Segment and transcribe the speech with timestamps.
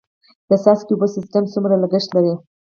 [0.47, 2.33] د څاڅکي اوبو سیستم څومره لګښت لري؟